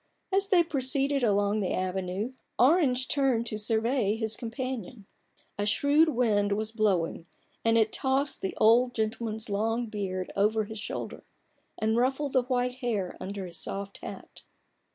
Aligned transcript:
As 0.31 0.47
they 0.47 0.63
proceeded 0.63 1.23
along 1.23 1.59
the 1.59 1.73
avenue, 1.75 2.33
Orange 2.57 3.07
turned 3.07 3.45
to 3.45 3.59
survey 3.59 4.15
his 4.15 4.35
companion. 4.35 5.05
A 5.59 5.67
shrewd 5.67 6.09
wind 6.09 6.53
was 6.53 6.71
blowing, 6.71 7.27
and 7.63 7.77
it 7.77 7.93
tossed 7.93 8.41
the 8.41 8.55
old 8.57 8.95
gentleman's 8.95 9.47
long 9.47 9.85
beard 9.85 10.33
over 10.35 10.63
his 10.63 10.79
shoulder, 10.79 11.23
and 11.77 11.97
ruffled 11.97 12.33
the 12.33 12.41
white 12.41 12.77
hair 12.77 13.15
under 13.19 13.45
his 13.45 13.59
soft 13.59 13.99
hat. 13.99 14.41